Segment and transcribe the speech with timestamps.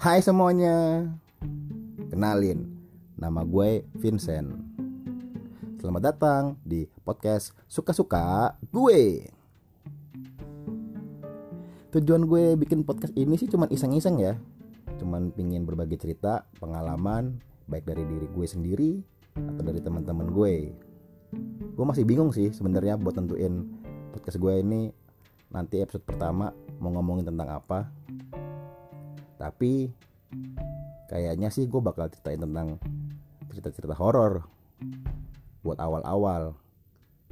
[0.00, 1.04] Hai semuanya.
[2.08, 2.72] Kenalin
[3.20, 4.48] Nama gue Vincent.
[5.76, 9.28] Selamat datang di podcast Suka-Suka Gue.
[11.92, 14.40] Tujuan gue bikin podcast ini sih cuman iseng-iseng ya.
[14.96, 17.36] Cuman pingin berbagi cerita, pengalaman
[17.68, 19.04] Baik dari diri gue sendiri
[19.36, 20.72] Atau dari teman-teman gue.
[21.76, 23.68] Gue masih bingung sih sebenarnya buat tentuin
[24.16, 24.96] podcast gue ini
[25.52, 27.92] Nanti episode pertama mau ngomongin tentang apa
[29.40, 29.88] tapi
[31.08, 32.76] kayaknya sih gue bakal ceritain tentang
[33.48, 34.44] cerita-cerita horor
[35.64, 36.52] buat awal-awal.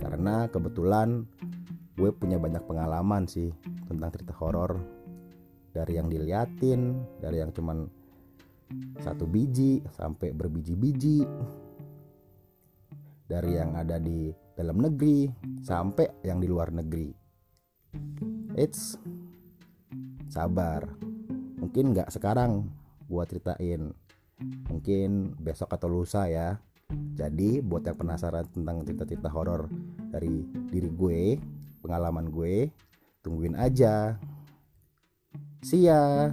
[0.00, 1.28] Karena kebetulan
[2.00, 3.52] gue punya banyak pengalaman sih
[3.84, 4.80] tentang cerita horor.
[5.76, 7.84] Dari yang diliatin dari yang cuman
[9.04, 11.28] satu biji sampai berbiji-biji.
[13.28, 15.28] Dari yang ada di dalam negeri
[15.60, 17.12] sampai yang di luar negeri.
[18.56, 18.96] It's
[20.32, 21.07] sabar
[21.58, 22.70] mungkin nggak sekarang
[23.10, 23.92] gua ceritain.
[24.70, 26.62] Mungkin besok atau lusa ya.
[26.88, 29.68] Jadi buat yang penasaran tentang cerita-cerita horor
[30.08, 31.36] dari diri gue
[31.84, 32.72] pengalaman gue
[33.20, 34.16] tungguin aja.
[35.60, 36.32] See ya